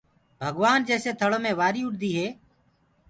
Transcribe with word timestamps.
ڀگوآن 0.39 0.79
جيسي 0.87 1.11
ٿݪو 1.19 1.37
مي 1.43 1.51
وآريٚ 1.59 1.85
اُڏديٚ 1.87 2.17
هي 2.17 2.27